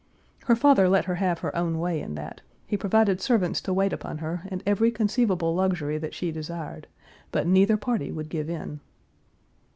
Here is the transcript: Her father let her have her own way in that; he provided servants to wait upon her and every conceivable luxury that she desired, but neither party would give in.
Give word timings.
Her 0.45 0.55
father 0.55 0.89
let 0.89 1.05
her 1.05 1.13
have 1.21 1.37
her 1.41 1.55
own 1.55 1.77
way 1.77 2.01
in 2.01 2.15
that; 2.15 2.41
he 2.65 2.75
provided 2.75 3.21
servants 3.21 3.61
to 3.61 3.71
wait 3.71 3.93
upon 3.93 4.17
her 4.17 4.41
and 4.47 4.63
every 4.65 4.89
conceivable 4.89 5.53
luxury 5.53 5.99
that 5.99 6.15
she 6.15 6.31
desired, 6.31 6.87
but 7.31 7.45
neither 7.45 7.77
party 7.77 8.11
would 8.11 8.29
give 8.29 8.49
in. 8.49 8.79